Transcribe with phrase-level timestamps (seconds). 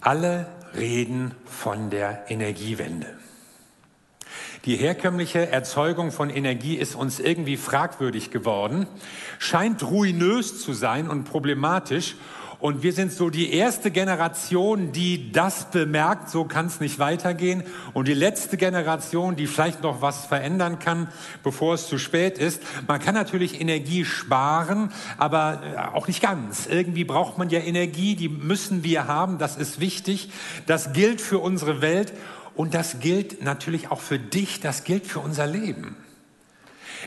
[0.00, 3.06] Alle reden von der Energiewende.
[4.64, 8.86] Die herkömmliche Erzeugung von Energie ist uns irgendwie fragwürdig geworden,
[9.38, 12.16] scheint ruinös zu sein und problematisch
[12.58, 17.62] und wir sind so die erste Generation, die das bemerkt, so kann es nicht weitergehen.
[17.92, 21.08] Und die letzte Generation, die vielleicht noch was verändern kann,
[21.42, 22.62] bevor es zu spät ist.
[22.88, 26.66] Man kann natürlich Energie sparen, aber äh, auch nicht ganz.
[26.66, 30.30] Irgendwie braucht man ja Energie, die müssen wir haben, das ist wichtig.
[30.66, 32.14] Das gilt für unsere Welt
[32.54, 35.96] und das gilt natürlich auch für dich, das gilt für unser Leben.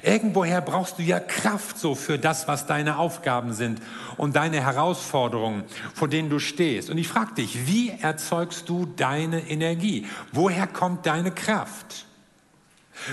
[0.01, 3.81] Irgendwoher brauchst du ja Kraft so für das, was deine Aufgaben sind
[4.17, 6.89] und deine Herausforderungen, vor denen du stehst.
[6.89, 10.07] Und ich frage dich, wie erzeugst du deine Energie?
[10.31, 12.05] Woher kommt deine Kraft?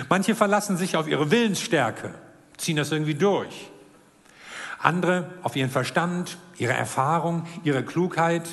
[0.08, 2.14] Manche verlassen sich auf ihre Willensstärke,
[2.56, 3.70] ziehen das irgendwie durch.
[4.78, 8.46] Andere auf ihren Verstand, ihre Erfahrung, ihre Klugheit.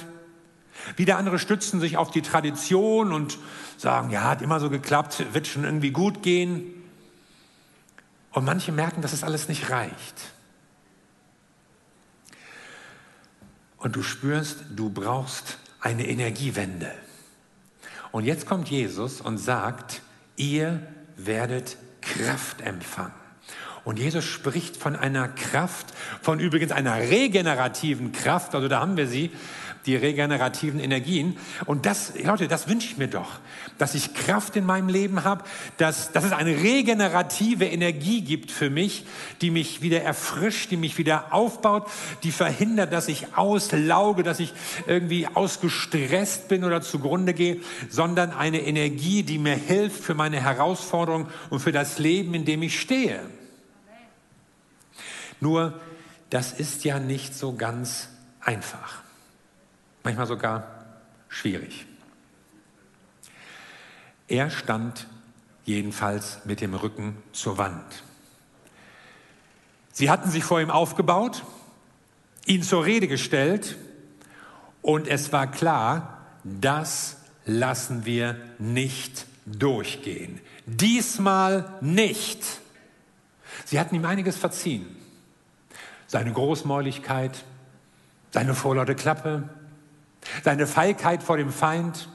[0.95, 3.37] Wieder andere stützen sich auf die Tradition und
[3.77, 6.82] sagen, ja, hat immer so geklappt, wird schon irgendwie gut gehen.
[8.33, 10.33] Und manche merken, dass es alles nicht reicht.
[13.77, 16.91] Und du spürst, du brauchst eine Energiewende.
[18.11, 20.01] Und jetzt kommt Jesus und sagt,
[20.35, 23.13] ihr werdet Kraft empfangen.
[23.83, 25.87] Und Jesus spricht von einer Kraft,
[26.21, 29.31] von übrigens einer regenerativen Kraft, also da haben wir sie,
[29.85, 31.37] die regenerativen Energien.
[31.65, 33.39] Und das, Leute, das wünsche ich mir doch,
[33.77, 35.43] dass ich Kraft in meinem Leben habe,
[35.77, 39.05] dass, dass es eine regenerative Energie gibt für mich,
[39.41, 41.89] die mich wieder erfrischt, die mich wieder aufbaut,
[42.23, 44.53] die verhindert, dass ich auslauge, dass ich
[44.87, 47.59] irgendwie ausgestresst bin oder zugrunde gehe,
[47.89, 52.63] sondern eine Energie, die mir hilft für meine Herausforderungen und für das Leben, in dem
[52.63, 53.19] ich stehe.
[55.39, 55.79] Nur,
[56.29, 58.07] das ist ja nicht so ganz
[58.39, 59.03] einfach
[60.03, 60.85] manchmal sogar
[61.29, 61.85] schwierig.
[64.27, 65.07] Er stand
[65.65, 68.03] jedenfalls mit dem Rücken zur Wand.
[69.91, 71.43] Sie hatten sich vor ihm aufgebaut,
[72.45, 73.77] ihn zur Rede gestellt
[74.81, 80.41] und es war klar, das lassen wir nicht durchgehen.
[80.65, 82.43] Diesmal nicht.
[83.65, 84.85] Sie hatten ihm einiges verziehen.
[86.07, 87.43] Seine Großmäuligkeit,
[88.31, 89.49] seine vorlaute Klappe,
[90.43, 92.09] seine Feigheit vor dem Feind,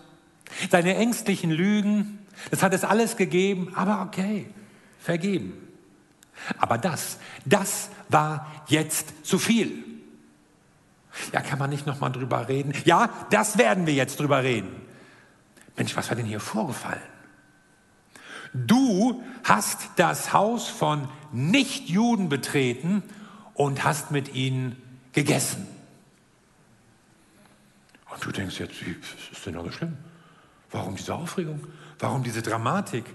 [0.70, 2.19] seine ängstlichen Lügen,
[2.50, 4.46] das hat es alles gegeben, aber okay,
[4.98, 5.54] vergeben.
[6.58, 9.84] Aber das, das war jetzt zu viel.
[11.32, 12.72] Ja, kann man nicht nochmal drüber reden?
[12.84, 14.70] Ja, das werden wir jetzt drüber reden.
[15.76, 17.02] Mensch, was war denn hier vorgefallen?
[18.54, 23.02] Du hast das Haus von Nichtjuden betreten
[23.54, 24.76] und hast mit ihnen
[25.12, 25.66] gegessen.
[28.28, 28.75] Du denkst jetzt,
[29.33, 29.97] ist denn da so schlimm?
[30.71, 31.66] Warum diese Aufregung?
[31.99, 33.06] Warum diese Dramatik?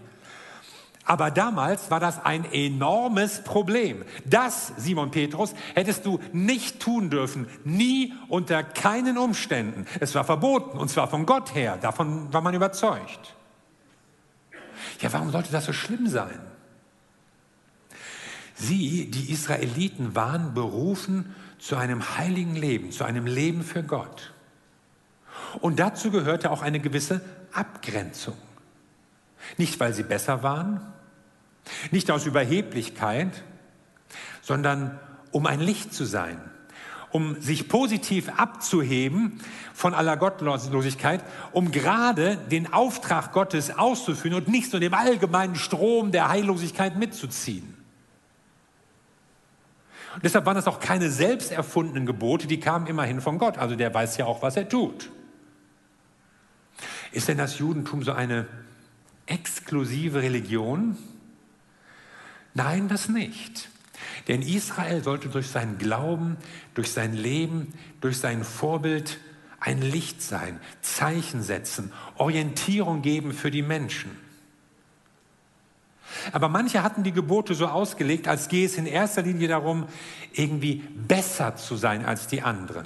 [1.05, 4.05] Aber damals war das ein enormes Problem.
[4.25, 7.47] Das, Simon Petrus, hättest du nicht tun dürfen.
[7.63, 9.85] Nie unter keinen Umständen.
[9.99, 11.77] Es war verboten und zwar von Gott her.
[11.77, 13.35] Davon war man überzeugt.
[14.99, 16.39] Ja, warum sollte das so schlimm sein?
[18.55, 24.32] Sie, die Israeliten, waren berufen zu einem heiligen Leben, zu einem Leben für Gott.
[25.61, 27.21] Und dazu gehörte auch eine gewisse
[27.51, 28.37] Abgrenzung.
[29.57, 30.81] Nicht, weil sie besser waren,
[31.91, 33.43] nicht aus Überheblichkeit,
[34.41, 34.99] sondern
[35.31, 36.39] um ein Licht zu sein,
[37.11, 39.39] um sich positiv abzuheben
[39.73, 46.11] von aller Gottlosigkeit, um gerade den Auftrag Gottes auszuführen und nicht so dem allgemeinen Strom
[46.11, 47.77] der Heillosigkeit mitzuziehen.
[50.15, 53.57] Und deshalb waren das auch keine selbst erfundenen Gebote, die kamen immerhin von Gott.
[53.57, 55.09] Also der weiß ja auch, was er tut.
[57.13, 58.47] Ist denn das Judentum so eine
[59.27, 60.97] exklusive Religion?
[62.55, 63.69] Nein, das nicht.
[64.27, 66.37] Denn Israel sollte durch seinen Glauben,
[66.73, 69.19] durch sein Leben, durch sein Vorbild
[69.59, 74.11] ein Licht sein, Zeichen setzen, Orientierung geben für die Menschen.
[76.31, 79.87] Aber manche hatten die Gebote so ausgelegt, als gehe es in erster Linie darum,
[80.33, 82.85] irgendwie besser zu sein als die anderen.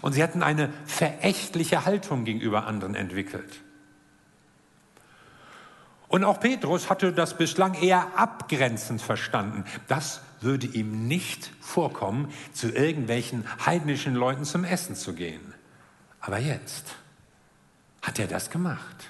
[0.00, 3.60] Und sie hatten eine verächtliche Haltung gegenüber anderen entwickelt.
[6.08, 9.64] Und auch Petrus hatte das bislang eher abgrenzend verstanden.
[9.86, 15.54] Das würde ihm nicht vorkommen, zu irgendwelchen heidnischen Leuten zum Essen zu gehen.
[16.20, 16.96] Aber jetzt
[18.02, 19.08] hat er das gemacht.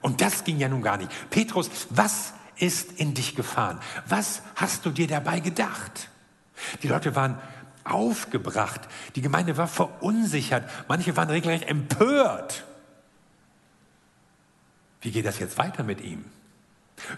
[0.00, 1.10] Und das ging ja nun gar nicht.
[1.30, 3.78] Petrus, was ist in dich gefahren?
[4.08, 6.08] Was hast du dir dabei gedacht?
[6.82, 7.38] Die Leute waren
[7.90, 8.80] aufgebracht.
[9.14, 10.68] Die Gemeinde war verunsichert.
[10.88, 12.64] Manche waren regelrecht empört.
[15.00, 16.24] Wie geht das jetzt weiter mit ihm?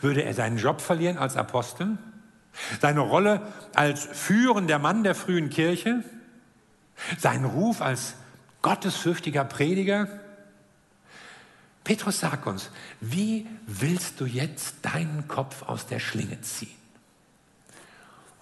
[0.00, 1.98] Würde er seinen Job verlieren als Apostel?
[2.80, 3.42] Seine Rolle
[3.74, 6.02] als führender Mann der frühen Kirche?
[7.18, 8.14] Seinen Ruf als
[8.62, 10.08] gottesfürchtiger Prediger?
[11.84, 16.77] Petrus, sag uns, wie willst du jetzt deinen Kopf aus der Schlinge ziehen?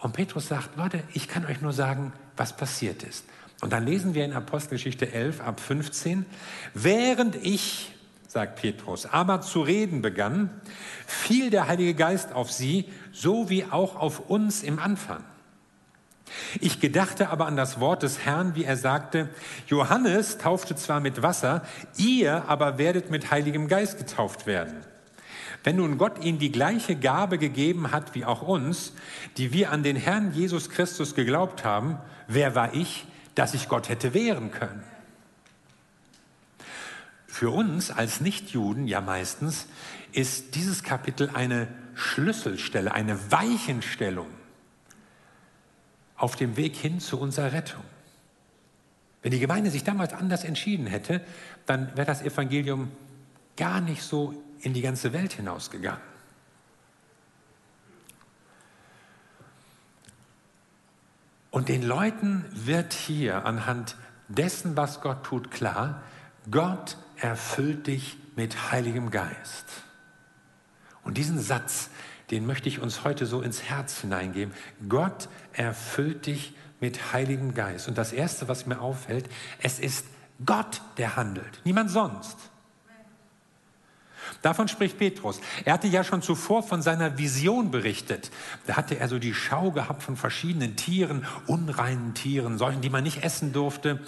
[0.01, 3.25] Und Petrus sagt, Leute, ich kann euch nur sagen, was passiert ist.
[3.63, 6.27] Und dann lesen wir in Apostelgeschichte 11 ab 15,
[6.75, 7.93] während ich,
[8.29, 10.51] sagt Petrus, aber zu reden begann,
[11.07, 15.25] fiel der Heilige Geist auf sie, so wie auch auf uns im Anfang.
[16.61, 19.31] Ich gedachte aber an das Wort des Herrn, wie er sagte,
[19.69, 21.63] Johannes taufte zwar mit Wasser,
[21.97, 24.85] ihr aber werdet mit Heiligem Geist getauft werden.
[25.67, 28.93] Wenn nun Gott ihnen die gleiche Gabe gegeben hat wie auch uns,
[29.37, 31.99] die wir an den Herrn Jesus Christus geglaubt haben,
[32.29, 33.05] wer war ich,
[33.35, 34.85] dass ich Gott hätte wehren können?
[37.27, 39.67] Für uns als Nichtjuden ja meistens
[40.13, 41.67] ist dieses Kapitel eine
[41.97, 44.29] Schlüsselstelle, eine Weichenstellung
[46.17, 47.83] auf dem Weg hin zu unserer Rettung.
[49.21, 51.23] Wenn die Gemeinde sich damals anders entschieden hätte,
[51.67, 52.93] dann wäre das Evangelium
[53.57, 56.03] gar nicht so in die ganze Welt hinausgegangen.
[61.53, 63.97] Und den Leuten wird hier anhand
[64.27, 66.03] dessen, was Gott tut, klar,
[66.51, 69.67] Gott erfüllt dich mit Heiligem Geist.
[71.05, 71.89] Und diesen Satz,
[72.33, 74.53] den möchte ich uns heute so ins Herz hineingeben.
[74.89, 77.87] Gott erfüllt dich mit Heiligem Geist.
[77.87, 79.31] Und das Erste, was mir auffällt,
[79.63, 80.07] es ist
[80.45, 82.37] Gott, der handelt, niemand sonst.
[84.43, 85.41] Davon spricht Petrus.
[85.65, 88.31] Er hatte ja schon zuvor von seiner Vision berichtet.
[88.67, 93.05] Da hatte er so die Schau gehabt von verschiedenen Tieren, unreinen Tieren, solchen, die man
[93.05, 94.01] nicht essen durfte.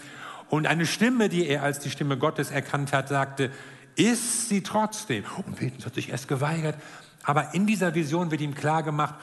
[0.49, 3.51] Und eine Stimme, die er als die Stimme Gottes erkannt hat, sagte,
[3.97, 5.25] isst sie trotzdem.
[5.47, 6.77] Und Petrus hat sich erst geweigert.
[7.25, 9.15] Aber in dieser Vision wird ihm klar gemacht,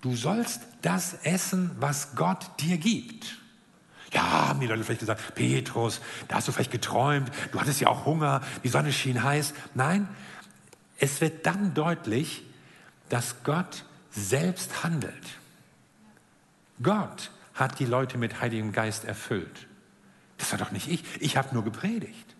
[0.00, 3.38] du sollst das essen, was Gott dir gibt.
[4.12, 7.88] Ja, haben die Leute vielleicht gesagt, Petrus, da hast du vielleicht geträumt, du hattest ja
[7.88, 9.54] auch Hunger, die Sonne schien heiß.
[9.74, 10.06] Nein,
[11.02, 12.44] es wird dann deutlich,
[13.08, 15.12] dass Gott selbst handelt.
[16.80, 19.66] Gott hat die Leute mit Heiligem Geist erfüllt.
[20.38, 22.36] Das war doch nicht ich, ich habe nur gepredigt.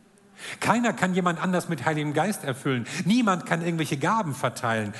[0.61, 2.87] Keiner kann jemand anders mit Heiligem Geist erfüllen.
[3.05, 4.95] Niemand kann irgendwelche Gaben verteilen.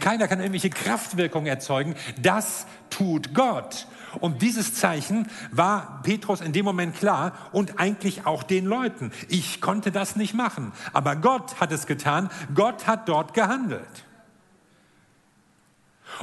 [0.00, 1.94] Keiner kann irgendwelche Kraftwirkungen erzeugen.
[2.20, 3.86] Das tut Gott.
[4.20, 9.12] Und dieses Zeichen war Petrus in dem Moment klar und eigentlich auch den Leuten.
[9.28, 10.72] Ich konnte das nicht machen.
[10.92, 12.30] Aber Gott hat es getan.
[12.54, 14.04] Gott hat dort gehandelt.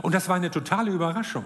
[0.02, 1.46] Und das war eine totale Überraschung.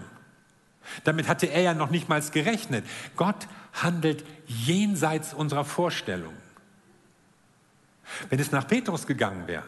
[1.03, 2.85] Damit hatte er ja noch nicht mal gerechnet.
[3.15, 6.33] Gott handelt jenseits unserer Vorstellung.
[8.29, 9.63] Wenn es nach Petrus gegangen wäre,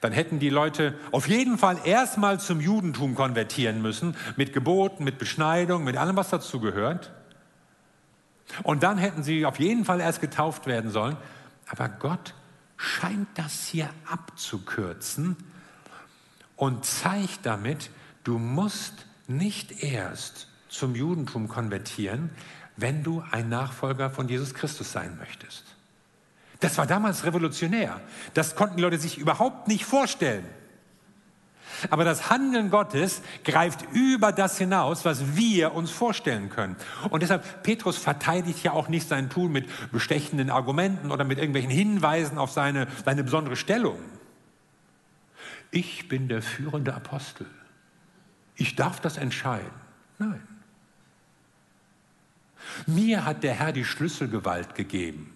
[0.00, 5.18] dann hätten die Leute auf jeden Fall erstmal zum Judentum konvertieren müssen, mit Geboten, mit
[5.18, 7.12] Beschneidung, mit allem, was dazu gehört.
[8.62, 11.16] Und dann hätten sie auf jeden Fall erst getauft werden sollen.
[11.68, 12.34] Aber Gott
[12.76, 15.36] scheint das hier abzukürzen
[16.56, 17.90] und zeigt damit,
[18.24, 22.30] du musst nicht erst zum Judentum konvertieren,
[22.76, 25.69] wenn du ein Nachfolger von Jesus Christus sein möchtest.
[26.60, 28.00] Das war damals revolutionär.
[28.34, 30.44] Das konnten die Leute sich überhaupt nicht vorstellen.
[31.88, 36.76] Aber das Handeln Gottes greift über das hinaus, was wir uns vorstellen können.
[37.08, 41.70] Und deshalb, Petrus verteidigt ja auch nicht sein Tun mit bestechenden Argumenten oder mit irgendwelchen
[41.70, 43.98] Hinweisen auf seine, seine besondere Stellung.
[45.70, 47.46] Ich bin der führende Apostel.
[48.56, 49.70] Ich darf das entscheiden.
[50.18, 50.42] Nein.
[52.86, 55.34] Mir hat der Herr die Schlüsselgewalt gegeben.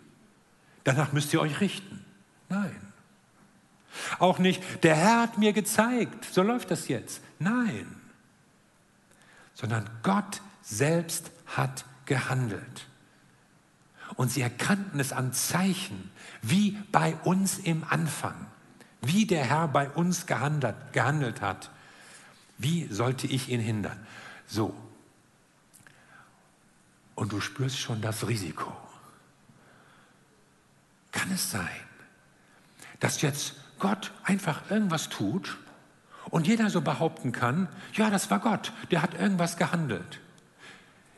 [0.84, 2.04] Danach müsst ihr euch richten.
[2.48, 2.80] Nein.
[4.18, 7.22] Auch nicht, der Herr hat mir gezeigt, so läuft das jetzt.
[7.38, 7.86] Nein.
[9.54, 12.86] Sondern Gott selbst hat gehandelt.
[14.16, 16.10] Und sie erkannten es an Zeichen,
[16.42, 18.46] wie bei uns im Anfang,
[19.00, 21.70] wie der Herr bei uns gehandelt, gehandelt hat.
[22.58, 23.98] Wie sollte ich ihn hindern?
[24.46, 24.74] So.
[27.14, 28.76] Und du spürst schon das Risiko.
[31.14, 31.68] Kann es sein,
[32.99, 35.56] dass jetzt Gott einfach irgendwas tut
[36.28, 40.21] und jeder so behaupten kann, ja, das war Gott, der hat irgendwas gehandelt.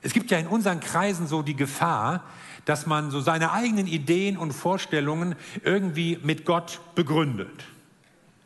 [0.03, 2.23] Es gibt ja in unseren Kreisen so die Gefahr,
[2.67, 5.35] dass man so seine eigenen Ideen und Vorstellungen
[5.65, 7.65] irgendwie mit Gott begründet.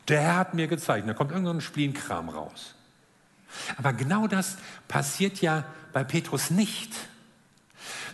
[0.07, 2.75] Der Herr hat mir gezeigt, da kommt irgendein Splienkram raus.
[3.77, 6.95] Aber genau das passiert ja bei Petrus nicht.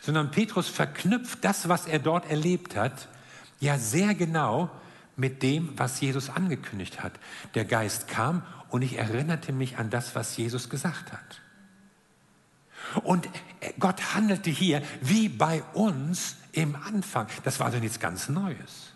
[0.01, 3.08] sondern Petrus verknüpft das, was er dort erlebt hat,
[3.59, 4.69] ja sehr genau
[5.15, 7.13] mit dem, was Jesus angekündigt hat.
[7.55, 11.41] Der Geist kam und ich erinnerte mich an das, was Jesus gesagt hat.
[13.03, 13.27] Und
[13.79, 17.27] Gott handelte hier wie bei uns im Anfang.
[17.43, 18.93] Das war also nichts ganz Neues.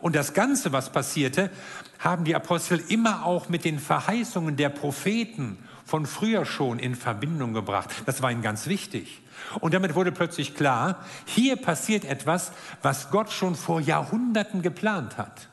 [0.00, 1.50] Und das Ganze, was passierte,
[1.98, 7.54] haben die Apostel immer auch mit den Verheißungen der Propheten von früher schon in Verbindung
[7.54, 7.90] gebracht.
[8.04, 9.22] Das war ihnen ganz wichtig.
[9.60, 12.52] Und damit wurde plötzlich klar, hier passiert etwas,
[12.82, 15.48] was Gott schon vor Jahrhunderten geplant hat.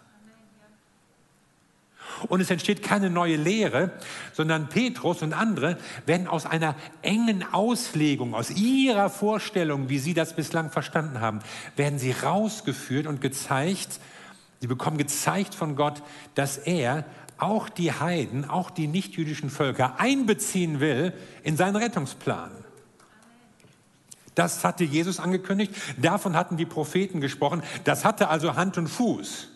[2.27, 3.91] Und es entsteht keine neue Lehre,
[4.33, 10.35] sondern Petrus und andere werden aus einer engen Auslegung, aus ihrer Vorstellung, wie sie das
[10.35, 11.39] bislang verstanden haben,
[11.75, 13.99] werden sie rausgeführt und gezeigt,
[14.59, 16.01] sie bekommen gezeigt von Gott,
[16.35, 17.05] dass er
[17.37, 21.13] auch die Heiden, auch die nichtjüdischen Völker einbeziehen will
[21.43, 22.51] in seinen Rettungsplan.
[24.35, 29.49] Das hatte Jesus angekündigt, davon hatten die Propheten gesprochen, das hatte also Hand und Fuß.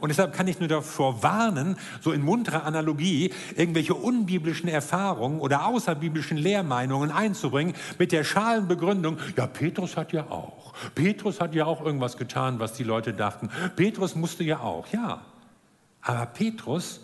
[0.00, 5.66] Und deshalb kann ich nur davor warnen, so in munterer Analogie irgendwelche unbiblischen Erfahrungen oder
[5.66, 10.74] außerbiblischen Lehrmeinungen einzubringen mit der schalen Begründung, ja, Petrus hat ja auch.
[10.94, 13.50] Petrus hat ja auch irgendwas getan, was die Leute dachten.
[13.76, 15.22] Petrus musste ja auch, ja.
[16.02, 17.00] Aber Petrus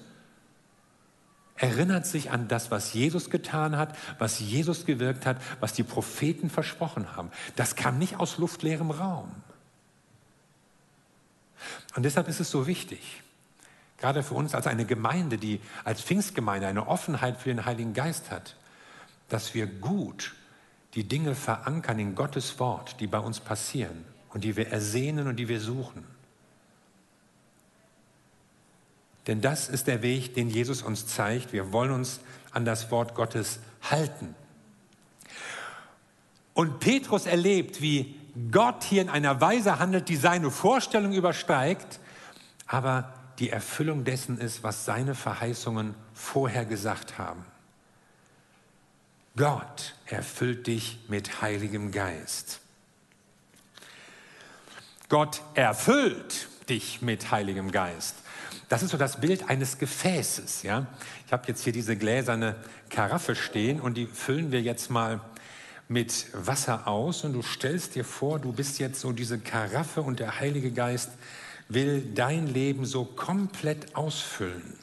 [1.56, 6.50] erinnert sich an das, was Jesus getan hat, was Jesus gewirkt hat, was die Propheten
[6.50, 7.30] versprochen haben.
[7.56, 9.30] Das kam nicht aus luftleerem Raum.
[11.94, 13.23] Und deshalb ist es so wichtig,
[13.99, 18.30] gerade für uns als eine Gemeinde, die als Pfingstgemeinde eine Offenheit für den Heiligen Geist
[18.30, 18.56] hat,
[19.28, 20.34] dass wir gut
[20.94, 25.37] die Dinge verankern in Gottes Wort, die bei uns passieren und die wir ersehnen und
[25.37, 26.04] die wir suchen.
[29.26, 31.52] Denn das ist der Weg, den Jesus uns zeigt.
[31.52, 34.34] Wir wollen uns an das Wort Gottes halten.
[36.52, 38.14] Und Petrus erlebt, wie
[38.50, 42.00] Gott hier in einer Weise handelt, die seine Vorstellung übersteigt,
[42.66, 47.44] aber die Erfüllung dessen ist, was seine Verheißungen vorher gesagt haben.
[49.36, 52.60] Gott erfüllt dich mit Heiligem Geist.
[55.08, 58.16] Gott erfüllt dich mit Heiligem Geist.
[58.74, 60.64] Das ist so das Bild eines Gefäßes.
[60.64, 60.88] Ja?
[61.28, 62.56] Ich habe jetzt hier diese gläserne
[62.90, 65.20] Karaffe stehen und die füllen wir jetzt mal
[65.86, 70.18] mit Wasser aus und du stellst dir vor, du bist jetzt so diese Karaffe und
[70.18, 71.10] der Heilige Geist
[71.68, 74.76] will dein Leben so komplett ausfüllen.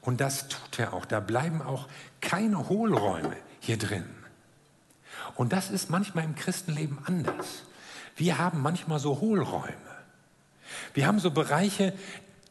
[0.00, 1.04] Und das tut er auch.
[1.04, 1.88] Da bleiben auch
[2.20, 4.04] keine Hohlräume hier drin.
[5.34, 7.64] Und das ist manchmal im Christenleben anders.
[8.14, 9.74] Wir haben manchmal so Hohlräume.
[10.94, 11.92] Wir haben so Bereiche,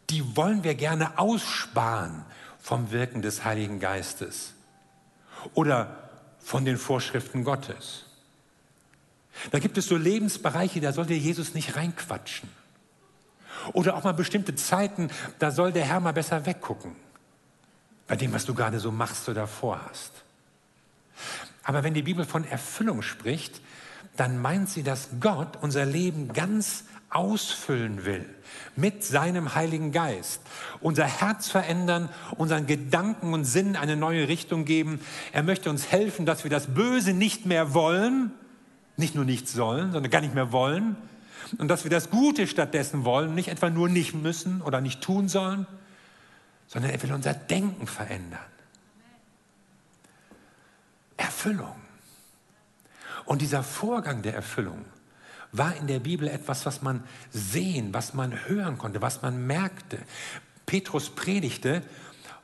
[0.10, 2.24] die wollen wir gerne aussparen
[2.60, 4.54] vom Wirken des Heiligen Geistes
[5.54, 6.10] oder
[6.40, 8.06] von den Vorschriften Gottes.
[9.52, 12.50] Da gibt es so Lebensbereiche, da soll der Jesus nicht reinquatschen.
[13.74, 15.10] Oder auch mal bestimmte Zeiten,
[15.40, 16.96] da soll der Herr mal besser weggucken.
[18.08, 20.12] Bei dem, was du gerade so machst oder vorhast.
[21.64, 23.62] Aber wenn die Bibel von Erfüllung spricht,
[24.16, 28.26] dann meint sie, dass Gott unser Leben ganz ausfüllen will
[28.76, 30.42] mit seinem Heiligen Geist,
[30.82, 35.00] unser Herz verändern, unseren Gedanken und Sinnen eine neue Richtung geben.
[35.32, 38.32] Er möchte uns helfen, dass wir das Böse nicht mehr wollen,
[38.98, 40.96] nicht nur nicht sollen, sondern gar nicht mehr wollen,
[41.58, 45.30] und dass wir das Gute stattdessen wollen, nicht etwa nur nicht müssen oder nicht tun
[45.30, 45.66] sollen,
[46.68, 48.40] sondern er will unser Denken verändern.
[51.16, 51.76] Erfüllung.
[53.26, 54.86] Und dieser Vorgang der Erfüllung,
[55.52, 60.00] war in der Bibel etwas, was man sehen, was man hören konnte, was man merkte.
[60.66, 61.82] Petrus predigte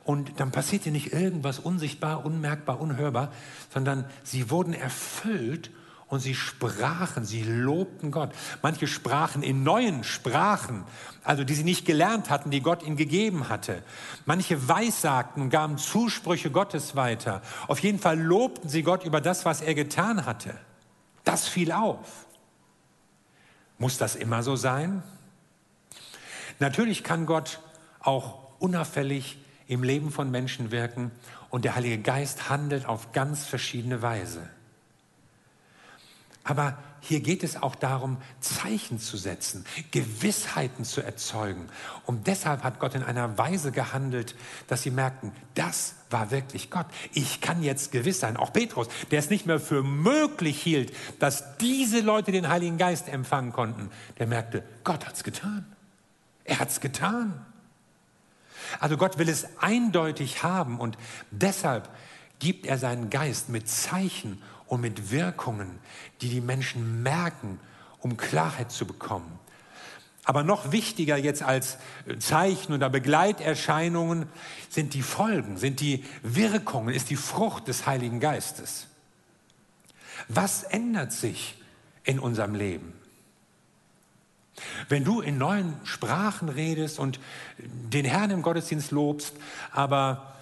[0.04, 3.32] und dann passierte nicht irgendwas unsichtbar, unmerkbar, unhörbar,
[3.72, 5.70] sondern sie wurden erfüllt
[6.08, 8.30] und sie sprachen, sie lobten Gott.
[8.62, 10.84] Manche sprachen in neuen Sprachen,
[11.24, 13.82] also die sie nicht gelernt hatten, die Gott ihnen gegeben hatte.
[14.26, 17.42] Manche weissagten und gaben Zusprüche Gottes weiter.
[17.66, 20.54] Auf jeden Fall lobten sie Gott über das, was er getan hatte.
[21.24, 22.26] Das fiel auf.
[23.84, 25.02] Muss das immer so sein?
[26.58, 27.60] Natürlich kann Gott
[28.00, 29.36] auch unauffällig
[29.68, 31.10] im Leben von Menschen wirken
[31.50, 34.48] und der Heilige Geist handelt auf ganz verschiedene Weise.
[36.44, 41.68] Aber hier geht es auch darum, Zeichen zu setzen, Gewissheiten zu erzeugen.
[42.06, 44.34] Und deshalb hat Gott in einer Weise gehandelt,
[44.68, 46.86] dass sie merkten, das war wirklich Gott.
[47.12, 48.38] Ich kann jetzt gewiss sein.
[48.38, 53.08] Auch Petrus, der es nicht mehr für möglich hielt, dass diese Leute den Heiligen Geist
[53.08, 55.66] empfangen konnten, der merkte, Gott hat es getan.
[56.44, 57.44] Er hat es getan.
[58.80, 60.96] Also Gott will es eindeutig haben und
[61.30, 61.90] deshalb
[62.38, 64.42] gibt er seinen Geist mit Zeichen
[64.74, 65.78] und mit Wirkungen,
[66.20, 67.60] die die Menschen merken,
[68.00, 69.38] um Klarheit zu bekommen.
[70.24, 71.78] Aber noch wichtiger jetzt als
[72.18, 74.26] Zeichen oder Begleiterscheinungen
[74.70, 78.86] sind die Folgen, sind die Wirkungen, ist die Frucht des Heiligen Geistes.
[80.28, 81.56] Was ändert sich
[82.04, 82.94] in unserem Leben?
[84.88, 87.20] Wenn du in neuen Sprachen redest und
[87.58, 89.34] den Herrn im Gottesdienst lobst,
[89.72, 90.33] aber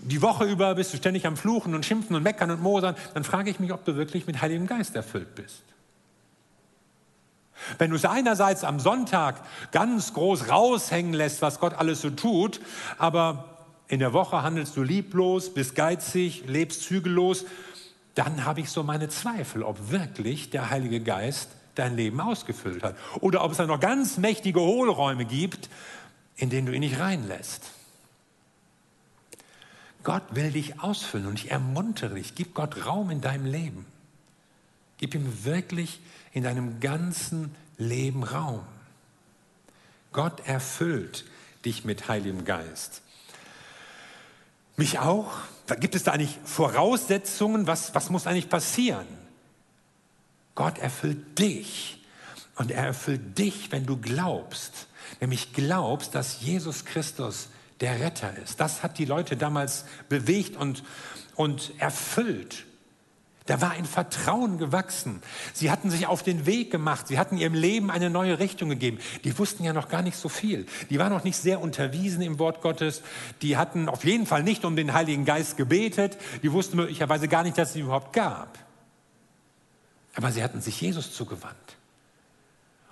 [0.00, 3.24] die Woche über bist du ständig am Fluchen und Schimpfen und Meckern und Mosern, dann
[3.24, 5.62] frage ich mich, ob du wirklich mit Heiligem Geist erfüllt bist.
[7.78, 12.60] Wenn du es einerseits am Sonntag ganz groß raushängen lässt, was Gott alles so tut,
[12.98, 17.46] aber in der Woche handelst du lieblos, bist geizig, lebst zügellos,
[18.14, 22.96] dann habe ich so meine Zweifel, ob wirklich der Heilige Geist dein Leben ausgefüllt hat.
[23.20, 25.68] Oder ob es da noch ganz mächtige Hohlräume gibt,
[26.36, 27.70] in denen du ihn nicht reinlässt.
[30.02, 33.86] Gott will dich ausfüllen und ich ermuntere dich, gib Gott Raum in deinem Leben.
[34.98, 36.00] Gib ihm wirklich
[36.32, 38.64] in deinem ganzen Leben Raum.
[40.12, 41.24] Gott erfüllt
[41.64, 43.02] dich mit Heiligem Geist.
[44.76, 45.32] Mich auch.
[45.80, 47.66] Gibt es da eigentlich Voraussetzungen?
[47.66, 49.06] Was, was muss eigentlich passieren?
[50.54, 52.04] Gott erfüllt dich.
[52.56, 54.86] Und er erfüllt dich, wenn du glaubst.
[55.20, 57.48] Nämlich glaubst, dass Jesus Christus
[57.80, 58.60] der Retter ist.
[58.60, 60.82] Das hat die Leute damals bewegt und,
[61.36, 62.64] und erfüllt.
[63.48, 65.22] Da war ein Vertrauen gewachsen.
[65.54, 67.08] Sie hatten sich auf den Weg gemacht.
[67.08, 68.98] Sie hatten ihrem Leben eine neue Richtung gegeben.
[69.24, 70.66] Die wussten ja noch gar nicht so viel.
[70.90, 73.00] Die waren noch nicht sehr unterwiesen im Wort Gottes.
[73.40, 76.18] Die hatten auf jeden Fall nicht um den Heiligen Geist gebetet.
[76.42, 78.58] Die wussten möglicherweise gar nicht, dass es ihn überhaupt gab.
[80.14, 81.77] Aber sie hatten sich Jesus zugewandt.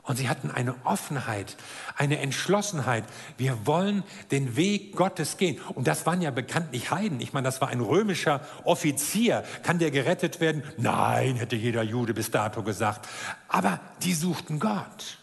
[0.06, 1.56] Und sie hatten eine Offenheit,
[1.96, 3.02] eine Entschlossenheit.
[3.38, 5.60] Wir wollen den Weg Gottes gehen.
[5.74, 7.20] Und das waren ja bekanntlich Heiden.
[7.20, 9.44] Ich meine, das war ein römischer Offizier.
[9.64, 10.62] Kann der gerettet werden?
[10.76, 13.08] Nein, hätte jeder Jude bis dato gesagt.
[13.48, 15.18] Aber die suchten Gott.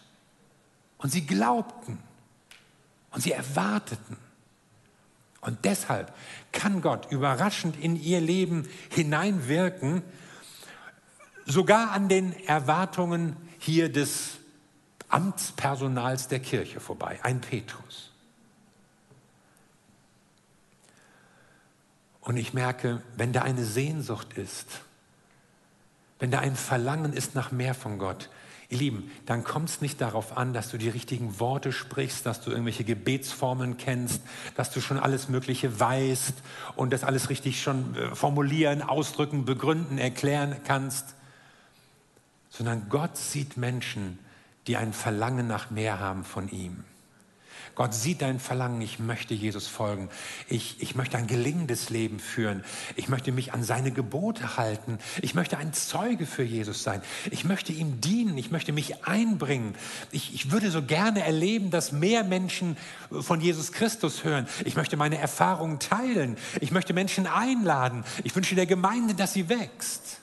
[0.98, 1.98] Und sie glaubten.
[3.10, 4.18] Und sie erwarteten.
[5.40, 6.12] Und deshalb
[6.52, 10.02] kann Gott überraschend in ihr Leben hineinwirken,
[11.46, 14.40] sogar an den Erwartungen hier des
[15.08, 18.10] Amtspersonals der Kirche vorbei, ein Petrus.
[22.20, 24.80] Und ich merke, wenn da eine Sehnsucht ist,
[26.18, 28.30] wenn da ein Verlangen ist nach mehr von Gott,
[28.70, 32.40] ihr Lieben, dann kommt es nicht darauf an, dass du die richtigen Worte sprichst, dass
[32.40, 34.22] du irgendwelche Gebetsformeln kennst,
[34.56, 36.34] dass du schon alles Mögliche weißt
[36.76, 41.14] und das alles richtig schon äh, formulieren, ausdrücken, begründen, erklären kannst
[42.56, 44.18] sondern Gott sieht Menschen,
[44.66, 46.84] die ein Verlangen nach mehr haben von ihm.
[47.74, 50.08] Gott sieht dein Verlangen, ich möchte Jesus folgen.
[50.48, 52.64] Ich, ich möchte ein gelingendes Leben führen.
[52.94, 54.98] Ich möchte mich an seine Gebote halten.
[55.22, 57.02] Ich möchte ein Zeuge für Jesus sein.
[57.32, 58.38] Ich möchte ihm dienen.
[58.38, 59.74] Ich möchte mich einbringen.
[60.12, 62.76] Ich, ich würde so gerne erleben, dass mehr Menschen
[63.10, 64.46] von Jesus Christus hören.
[64.64, 66.36] Ich möchte meine Erfahrungen teilen.
[66.60, 68.04] Ich möchte Menschen einladen.
[68.22, 70.20] Ich wünsche der Gemeinde, dass sie wächst.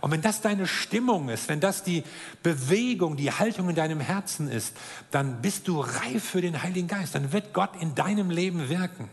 [0.00, 2.04] Und wenn das deine Stimmung ist, wenn das die
[2.42, 4.76] Bewegung, die Haltung in deinem Herzen ist,
[5.10, 7.14] dann bist du reif für den Heiligen Geist.
[7.14, 9.08] Dann wird Gott in deinem Leben wirken.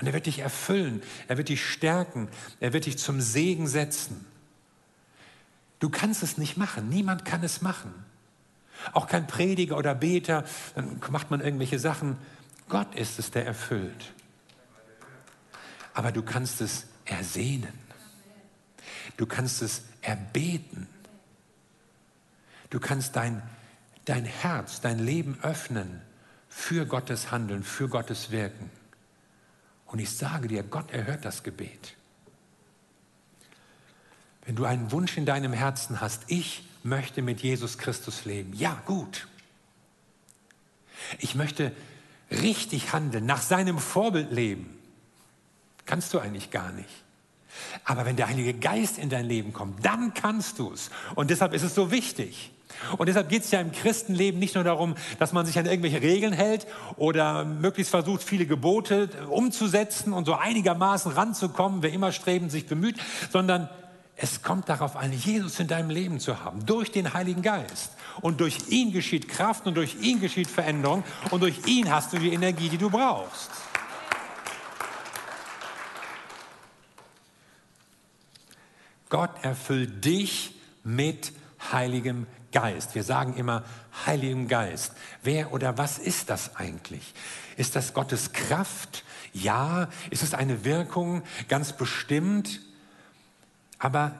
[0.00, 2.28] Und er wird dich erfüllen, er wird dich stärken,
[2.60, 4.26] er wird dich zum Segen setzen.
[5.78, 7.92] Du kannst es nicht machen, niemand kann es machen.
[8.92, 12.16] Auch kein Prediger oder Beter, dann macht man irgendwelche Sachen.
[12.68, 14.12] Gott ist es, der erfüllt.
[15.92, 17.83] Aber du kannst es ersehnen.
[19.16, 20.88] Du kannst es erbeten.
[22.70, 23.42] Du kannst dein,
[24.04, 26.00] dein Herz, dein Leben öffnen
[26.48, 28.70] für Gottes Handeln, für Gottes Wirken.
[29.86, 31.94] Und ich sage dir, Gott erhört das Gebet.
[34.44, 38.82] Wenn du einen Wunsch in deinem Herzen hast, ich möchte mit Jesus Christus leben, ja
[38.86, 39.26] gut.
[41.18, 41.72] Ich möchte
[42.30, 44.78] richtig handeln, nach seinem Vorbild leben.
[45.86, 47.04] Kannst du eigentlich gar nicht.
[47.84, 50.90] Aber wenn der Heilige Geist in dein Leben kommt, dann kannst du es.
[51.14, 52.50] Und deshalb ist es so wichtig.
[52.98, 56.02] Und deshalb geht es ja im Christenleben nicht nur darum, dass man sich an irgendwelche
[56.02, 62.50] Regeln hält oder möglichst versucht, viele Gebote umzusetzen und so einigermaßen ranzukommen, wer immer strebend
[62.50, 62.96] sich bemüht,
[63.30, 63.68] sondern
[64.16, 67.92] es kommt darauf an, Jesus in deinem Leben zu haben, durch den Heiligen Geist.
[68.20, 72.18] Und durch ihn geschieht Kraft und durch ihn geschieht Veränderung und durch ihn hast du
[72.18, 73.50] die Energie, die du brauchst.
[79.14, 81.32] Gott erfüllt dich mit
[81.70, 82.96] Heiligem Geist.
[82.96, 83.62] Wir sagen immer
[84.06, 84.90] Heiligem Geist.
[85.22, 87.14] Wer oder was ist das eigentlich?
[87.56, 89.04] Ist das Gottes Kraft?
[89.32, 89.88] Ja.
[90.10, 91.22] Ist es eine Wirkung?
[91.46, 92.60] Ganz bestimmt.
[93.78, 94.18] Aber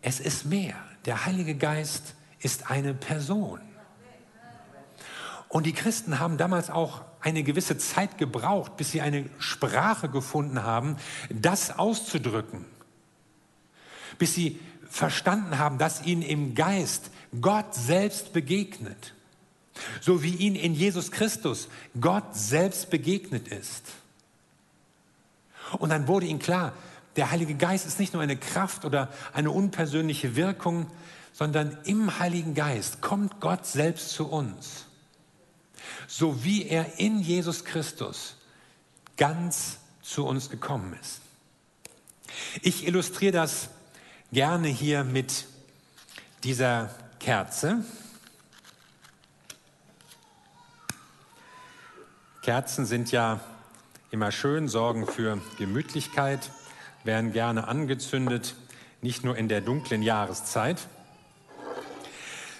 [0.00, 0.76] es ist mehr.
[1.06, 3.58] Der Heilige Geist ist eine Person.
[5.48, 10.62] Und die Christen haben damals auch eine gewisse Zeit gebraucht, bis sie eine Sprache gefunden
[10.62, 10.98] haben,
[11.30, 12.75] das auszudrücken.
[14.18, 19.14] Bis sie verstanden haben, dass ihnen im Geist Gott selbst begegnet.
[20.00, 21.68] So wie ihnen in Jesus Christus
[22.00, 23.82] Gott selbst begegnet ist.
[25.78, 26.72] Und dann wurde ihnen klar,
[27.16, 30.86] der Heilige Geist ist nicht nur eine Kraft oder eine unpersönliche Wirkung,
[31.32, 34.86] sondern im Heiligen Geist kommt Gott selbst zu uns,
[36.06, 38.36] so wie er in Jesus Christus
[39.16, 41.20] ganz zu uns gekommen ist.
[42.62, 43.68] Ich illustriere das
[44.32, 45.46] gerne hier mit
[46.44, 47.84] dieser Kerze.
[52.42, 53.40] Kerzen sind ja
[54.10, 56.50] immer schön, sorgen für Gemütlichkeit,
[57.04, 58.54] werden gerne angezündet,
[59.02, 60.86] nicht nur in der dunklen Jahreszeit.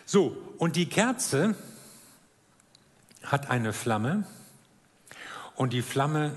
[0.04, 1.56] So, und die Kerze
[3.24, 4.24] hat eine Flamme
[5.56, 6.32] und die Flamme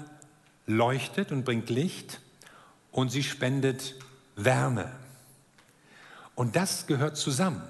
[0.65, 2.19] leuchtet und bringt Licht
[2.91, 3.95] und sie spendet
[4.35, 4.91] Wärme.
[6.39, 7.61] Und das gehört zusammen.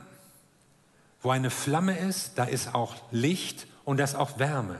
[1.24, 4.80] Wo eine Flamme ist, da ist auch Licht und da ist auch Wärme.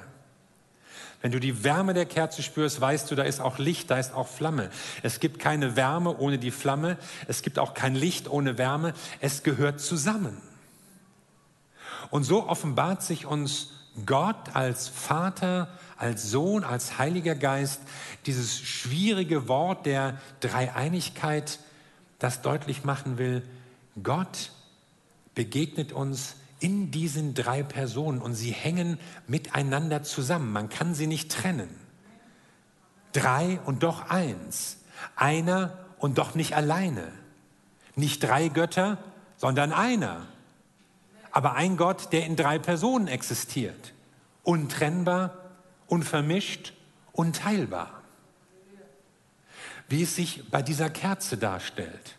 [1.24, 4.14] Wenn du die Wärme der Kerze spürst, weißt du, da ist auch Licht, da ist
[4.14, 4.70] auch Flamme.
[5.02, 9.42] Es gibt keine Wärme ohne die Flamme, es gibt auch kein Licht ohne Wärme, es
[9.42, 10.38] gehört zusammen.
[12.12, 13.70] Und so offenbart sich uns
[14.06, 17.82] Gott als Vater, als Sohn, als Heiliger Geist,
[18.28, 21.58] dieses schwierige Wort der Dreieinigkeit,
[22.20, 23.42] das deutlich machen will,
[24.04, 24.52] Gott
[25.36, 30.52] begegnet uns in diesen drei Personen und sie hängen miteinander zusammen.
[30.52, 31.70] Man kann sie nicht trennen.
[33.14, 34.78] Drei und doch eins.
[35.16, 37.12] Einer und doch nicht alleine.
[37.96, 38.98] Nicht drei Götter,
[39.38, 40.28] sondern einer.
[41.32, 43.94] Aber ein Gott, der in drei Personen existiert.
[44.44, 45.38] Untrennbar,
[45.88, 46.74] unvermischt,
[47.14, 48.02] unteilbar.
[49.88, 52.19] Wie es sich bei dieser Kerze darstellt.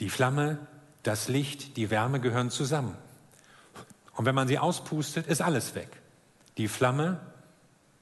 [0.00, 0.58] Die Flamme
[1.02, 2.96] das Licht, die Wärme gehören zusammen.
[4.14, 5.88] Und wenn man sie auspustet, ist alles weg.
[6.58, 7.20] Die Flamme,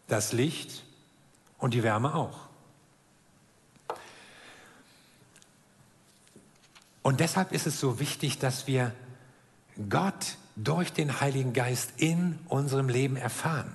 [0.09, 0.85] das Licht
[1.59, 2.49] und die Wärme auch.
[7.03, 8.93] Und deshalb ist es so wichtig, dass wir
[9.89, 13.73] Gott durch den Heiligen Geist in unserem Leben erfahren.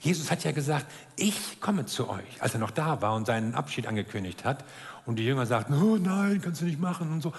[0.00, 3.54] Jesus hat ja gesagt, ich komme zu euch, als er noch da war und seinen
[3.54, 4.64] Abschied angekündigt hat.
[5.06, 7.32] Und die Jünger sagten, oh nein, kannst du nicht machen und so.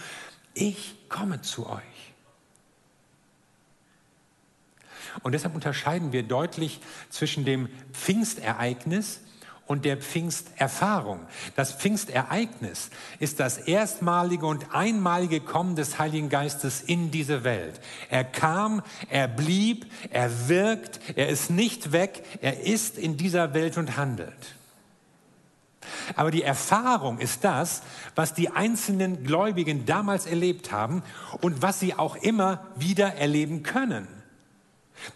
[0.53, 1.81] Ich komme zu euch.
[5.21, 9.21] Und deshalb unterscheiden wir deutlich zwischen dem Pfingstereignis
[9.65, 11.19] und der Pfingsterfahrung.
[11.55, 17.79] Das Pfingstereignis ist das erstmalige und einmalige Kommen des Heiligen Geistes in diese Welt.
[18.09, 23.77] Er kam, er blieb, er wirkt, er ist nicht weg, er ist in dieser Welt
[23.77, 24.55] und handelt.
[26.15, 27.81] Aber die Erfahrung ist das,
[28.15, 31.03] was die einzelnen Gläubigen damals erlebt haben
[31.41, 34.07] und was sie auch immer wieder erleben können.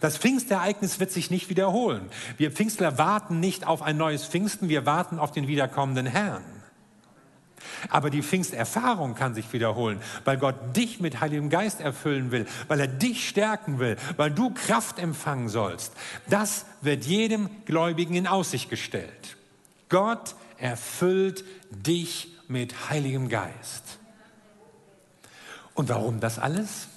[0.00, 2.10] Das Pfingstereignis wird sich nicht wiederholen.
[2.36, 6.44] Wir Pfingstler warten nicht auf ein neues Pfingsten, wir warten auf den wiederkommenden Herrn.
[7.90, 12.80] Aber die Pfingsterfahrung kann sich wiederholen, weil Gott dich mit Heiligem Geist erfüllen will, weil
[12.80, 15.92] er dich stärken will, weil du Kraft empfangen sollst.
[16.28, 19.36] Das wird jedem Gläubigen in Aussicht gestellt.
[19.88, 23.98] Gott erfüllt dich mit Heiligem Geist.
[25.74, 26.88] Und warum das alles?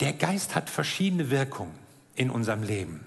[0.00, 1.74] Der Geist hat verschiedene Wirkungen
[2.14, 3.06] in unserem Leben.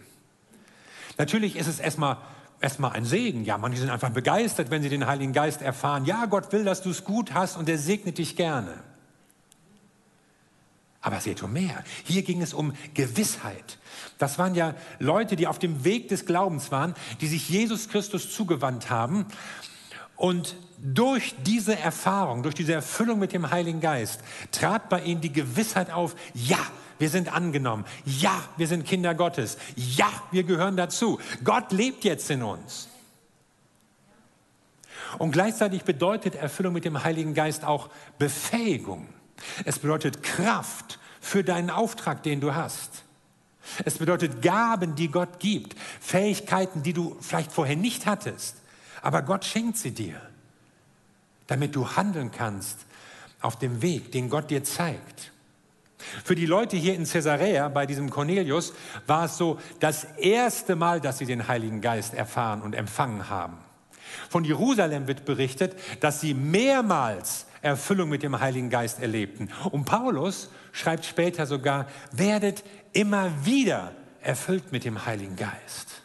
[1.17, 2.17] Natürlich ist es erstmal
[2.61, 3.45] erstmal ein Segen.
[3.45, 6.05] Ja, manche sind einfach begeistert, wenn sie den Heiligen Geist erfahren.
[6.05, 8.83] Ja, Gott will, dass du es gut hast und er segnet dich gerne.
[11.01, 11.83] Aber seht ihr mehr.
[12.03, 13.77] Hier ging es um Gewissheit.
[14.17, 18.33] Das waren ja Leute, die auf dem Weg des Glaubens waren, die sich Jesus Christus
[18.33, 19.25] zugewandt haben.
[20.17, 25.31] Und durch diese Erfahrung, durch diese Erfüllung mit dem Heiligen Geist, trat bei ihnen die
[25.31, 26.59] Gewissheit auf, ja,
[26.97, 27.85] wir sind angenommen.
[28.05, 29.57] Ja, wir sind Kinder Gottes.
[29.77, 31.19] Ja, wir gehören dazu.
[31.45, 32.89] Gott lebt jetzt in uns.
[35.17, 39.07] Und gleichzeitig bedeutet Erfüllung mit dem Heiligen Geist auch Befähigung.
[39.65, 43.03] Es bedeutet Kraft für deinen Auftrag, den du hast.
[43.85, 48.57] Es bedeutet Gaben, die Gott gibt, Fähigkeiten, die du vielleicht vorher nicht hattest,
[49.01, 50.19] aber Gott schenkt sie dir,
[51.47, 52.77] damit du handeln kannst
[53.41, 55.31] auf dem Weg, den Gott dir zeigt.
[56.23, 58.73] Für die Leute hier in Caesarea bei diesem Cornelius
[59.05, 63.57] war es so das erste Mal, dass sie den Heiligen Geist erfahren und empfangen haben.
[64.29, 69.49] Von Jerusalem wird berichtet, dass sie mehrmals Erfüllung mit dem Heiligen Geist erlebten.
[69.71, 76.01] Und Paulus schreibt später sogar, werdet immer wieder erfüllt mit dem Heiligen Geist.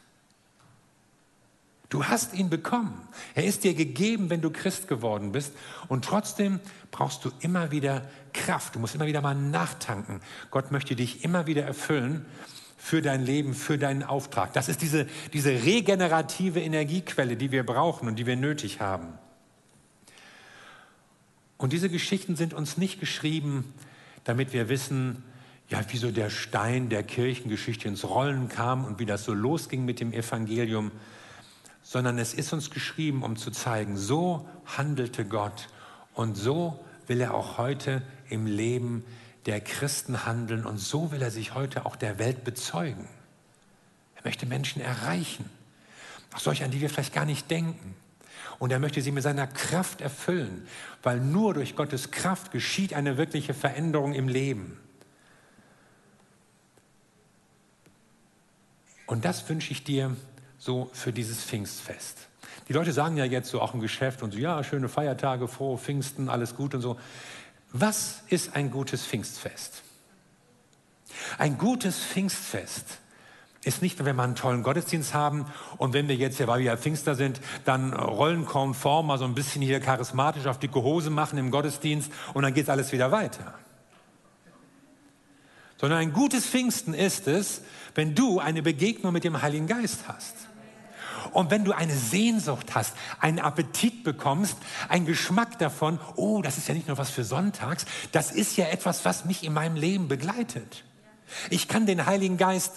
[1.94, 3.06] Du hast ihn bekommen.
[3.36, 5.52] Er ist dir gegeben, wenn du Christ geworden bist.
[5.86, 6.58] Und trotzdem
[6.90, 8.74] brauchst du immer wieder Kraft.
[8.74, 10.20] Du musst immer wieder mal nachtanken.
[10.50, 12.26] Gott möchte dich immer wieder erfüllen
[12.76, 14.52] für dein Leben, für deinen Auftrag.
[14.54, 19.16] Das ist diese, diese regenerative Energiequelle, die wir brauchen und die wir nötig haben.
[21.56, 23.72] Und diese Geschichten sind uns nicht geschrieben,
[24.24, 25.22] damit wir wissen,
[25.68, 30.00] ja, wieso der Stein der Kirchengeschichte ins Rollen kam und wie das so losging mit
[30.00, 30.90] dem Evangelium,
[31.82, 35.68] sondern es ist uns geschrieben, um zu zeigen, so handelte Gott
[36.14, 39.04] und so will er auch heute im Leben
[39.46, 43.06] der Christen handeln und so will er sich heute auch der Welt bezeugen.
[44.16, 45.44] Er möchte Menschen erreichen,
[46.32, 47.94] auch solche, an die wir vielleicht gar nicht denken.
[48.58, 50.66] Und er möchte sie mit seiner Kraft erfüllen,
[51.02, 54.78] weil nur durch Gottes Kraft geschieht eine wirkliche Veränderung im Leben.
[59.06, 60.16] Und das wünsche ich dir
[60.58, 62.28] so für dieses Pfingstfest.
[62.68, 65.76] Die Leute sagen ja jetzt so auch im Geschäft und so, ja, schöne Feiertage, frohe
[65.76, 66.98] Pfingsten, alles gut und so.
[67.72, 69.82] Was ist ein gutes Pfingstfest?
[71.38, 72.98] Ein gutes Pfingstfest
[73.64, 75.46] ist nicht, wenn wir einen tollen Gottesdienst haben
[75.79, 79.35] und wenn wir jetzt, ja, weil wir ja Pfingster sind, dann rollenkonform mal so ein
[79.35, 83.55] bisschen hier charismatisch auf dicke Hose machen im Gottesdienst und dann geht alles wieder weiter.
[85.79, 87.62] Sondern ein gutes Pfingsten ist es,
[87.94, 90.35] wenn du eine Begegnung mit dem Heiligen Geist hast.
[91.33, 94.57] Und wenn du eine Sehnsucht hast, einen Appetit bekommst,
[94.88, 98.66] einen Geschmack davon, oh, das ist ja nicht nur was für Sonntags, das ist ja
[98.66, 100.85] etwas, was mich in meinem Leben begleitet.
[101.50, 102.74] Ich kann den Heiligen Geist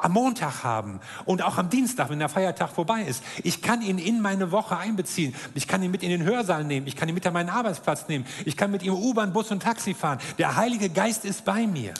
[0.00, 3.22] am Montag haben und auch am Dienstag, wenn der Feiertag vorbei ist.
[3.42, 5.34] Ich kann ihn in meine Woche einbeziehen.
[5.54, 6.86] Ich kann ihn mit in den Hörsaal nehmen.
[6.86, 8.26] Ich kann ihn mit an meinen Arbeitsplatz nehmen.
[8.44, 10.18] Ich kann mit ihm U-Bahn, Bus und Taxi fahren.
[10.38, 11.94] Der Heilige Geist ist bei mir.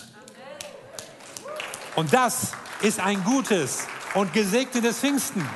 [1.97, 2.53] Und das
[2.83, 5.47] ist ein gutes und gesegnetes Pfingsten.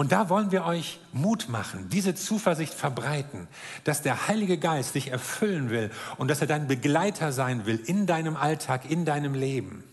[0.00, 3.48] Und da wollen wir euch Mut machen, diese Zuversicht verbreiten,
[3.84, 8.06] dass der Heilige Geist dich erfüllen will und dass er dein Begleiter sein will in
[8.06, 9.84] deinem Alltag, in deinem Leben.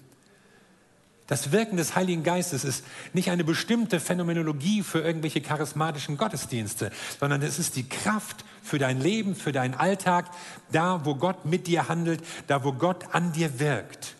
[1.28, 6.89] Das Wirken des Heiligen Geistes ist nicht eine bestimmte Phänomenologie für irgendwelche charismatischen Gottesdienste,
[7.20, 10.28] sondern es ist die Kraft für dein Leben, für deinen Alltag,
[10.72, 14.15] da wo Gott mit dir handelt, da wo Gott an dir wirkt.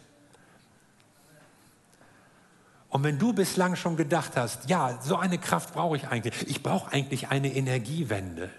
[2.90, 6.64] Und wenn du bislang schon gedacht hast, ja, so eine Kraft brauche ich eigentlich, ich
[6.64, 8.50] brauche eigentlich eine Energiewende.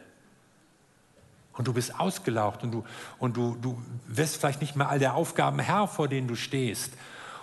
[1.55, 2.85] Und du bist ausgelaucht und du,
[3.19, 6.93] und du, du wirst vielleicht nicht mehr all der Aufgaben Herr, vor denen du stehst.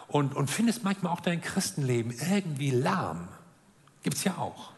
[0.07, 3.27] Und, und findest manchmal auch dein Christenleben irgendwie lahm.
[4.03, 4.74] Gibt es ja auch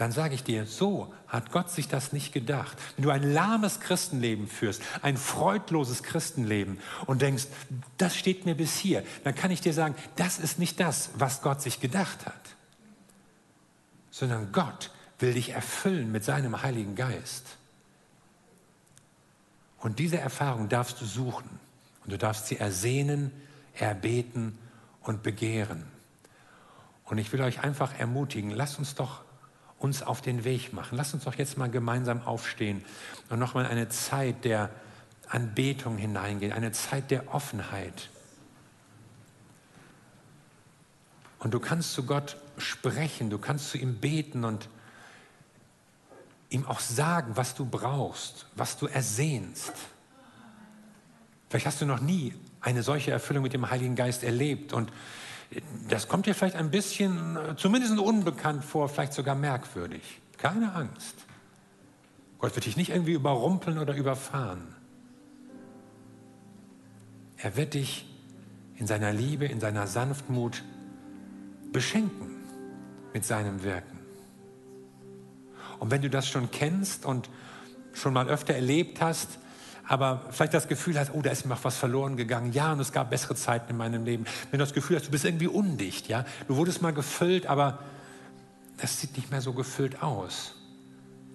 [0.00, 2.78] dann sage ich dir, so hat Gott sich das nicht gedacht.
[2.96, 7.48] Wenn du ein lahmes Christenleben führst, ein freudloses Christenleben und denkst,
[7.98, 11.42] das steht mir bis hier, dann kann ich dir sagen, das ist nicht das, was
[11.42, 12.40] Gott sich gedacht hat,
[14.10, 17.58] sondern Gott will dich erfüllen mit seinem Heiligen Geist.
[19.80, 21.60] Und diese Erfahrung darfst du suchen
[22.04, 23.32] und du darfst sie ersehnen,
[23.74, 24.56] erbeten
[25.02, 25.84] und begehren.
[27.04, 29.24] Und ich will euch einfach ermutigen, lasst uns doch
[29.80, 30.96] uns auf den Weg machen.
[30.96, 32.84] Lass uns doch jetzt mal gemeinsam aufstehen
[33.30, 34.70] und nochmal eine Zeit der
[35.26, 38.10] Anbetung hineingehen, eine Zeit der Offenheit.
[41.38, 44.68] Und du kannst zu Gott sprechen, du kannst zu ihm beten und
[46.50, 49.72] ihm auch sagen, was du brauchst, was du ersehnst.
[51.48, 54.92] Vielleicht hast du noch nie eine solche Erfüllung mit dem Heiligen Geist erlebt und
[55.88, 60.20] das kommt dir vielleicht ein bisschen, zumindest unbekannt vor, vielleicht sogar merkwürdig.
[60.38, 61.16] Keine Angst.
[62.38, 64.74] Gott wird dich nicht irgendwie überrumpeln oder überfahren.
[67.36, 68.06] Er wird dich
[68.76, 70.62] in seiner Liebe, in seiner Sanftmut
[71.72, 72.36] beschenken
[73.12, 73.98] mit seinem Wirken.
[75.78, 77.28] Und wenn du das schon kennst und
[77.92, 79.39] schon mal öfter erlebt hast,
[79.90, 82.52] aber vielleicht das Gefühl hast, oh, da ist mir noch was verloren gegangen.
[82.52, 84.24] Ja, und es gab bessere Zeiten in meinem Leben.
[84.50, 87.80] Wenn du das Gefühl hast, du bist irgendwie undicht, ja, du wurdest mal gefüllt, aber
[88.76, 90.54] das sieht nicht mehr so gefüllt aus.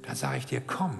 [0.03, 0.97] Da sage ich dir, komm,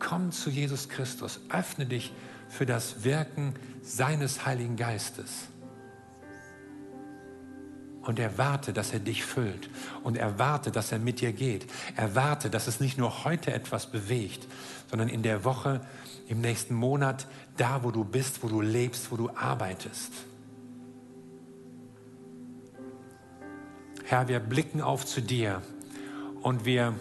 [0.00, 2.12] komm zu Jesus Christus, öffne dich
[2.48, 5.46] für das Wirken seines Heiligen Geistes.
[8.08, 9.68] Und erwarte, dass er dich füllt.
[10.02, 11.66] Und erwarte, dass er mit dir geht.
[11.94, 14.46] Erwarte, dass es nicht nur heute etwas bewegt,
[14.90, 15.82] sondern in der Woche
[16.26, 17.26] im nächsten Monat,
[17.58, 20.10] da wo du bist, wo du lebst, wo du arbeitest.
[24.04, 25.60] Herr, wir blicken auf zu dir
[26.40, 26.94] und wir,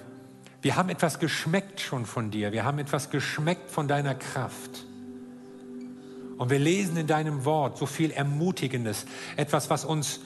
[0.61, 2.51] wir haben etwas geschmeckt schon von dir.
[2.51, 4.85] Wir haben etwas geschmeckt von deiner Kraft.
[6.37, 9.05] Und wir lesen in deinem Wort so viel Ermutigendes,
[9.37, 10.19] etwas, was uns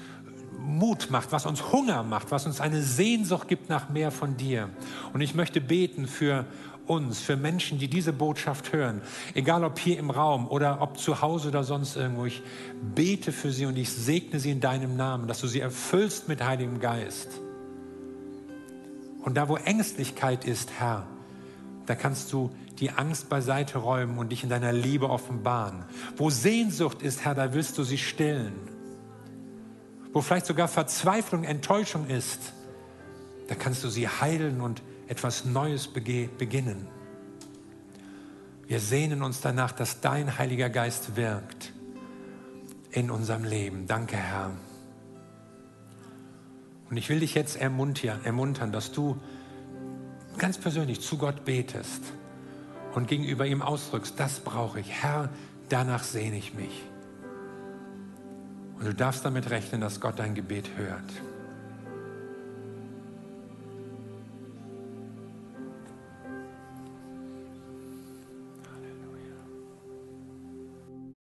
[0.65, 4.69] Mut macht, was uns Hunger macht, was uns eine Sehnsucht gibt nach mehr von dir.
[5.13, 6.45] Und ich möchte beten für
[6.87, 9.01] uns, für Menschen, die diese Botschaft hören,
[9.33, 12.25] egal ob hier im Raum oder ob zu Hause oder sonst irgendwo.
[12.25, 12.41] Ich
[12.95, 16.43] bete für sie und ich segne sie in deinem Namen, dass du sie erfüllst mit
[16.43, 17.29] Heiligem Geist.
[19.23, 21.05] Und da, wo Ängstlichkeit ist, Herr,
[21.85, 25.85] da kannst du die Angst beiseite räumen und dich in deiner Liebe offenbaren.
[26.17, 28.53] Wo Sehnsucht ist, Herr, da willst du sie stillen.
[30.13, 32.53] Wo vielleicht sogar Verzweiflung, Enttäuschung ist,
[33.47, 36.87] da kannst du sie heilen und etwas Neues beginnen.
[38.67, 41.73] Wir sehnen uns danach, dass dein Heiliger Geist wirkt
[42.91, 43.87] in unserem Leben.
[43.87, 44.51] Danke, Herr.
[46.89, 49.17] Und ich will dich jetzt ermuntern, dass du
[50.37, 52.03] ganz persönlich zu Gott betest
[52.93, 54.91] und gegenüber ihm ausdrückst, das brauche ich.
[54.91, 55.29] Herr,
[55.69, 56.83] danach sehne ich mich.
[58.81, 61.30] Und du darfst damit rechnen, dass Gott dein Gebet hört.